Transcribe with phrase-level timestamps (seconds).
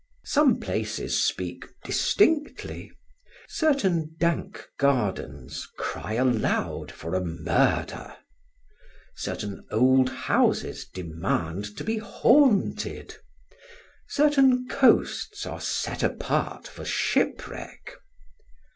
[0.25, 2.91] Some places speak distinctly.
[3.47, 8.15] Certain dank gardens cry aloud for a murder;
[9.15, 13.15] certain old houses demand to be haunted;
[14.07, 17.93] certain coasts are set apart for ship wreck.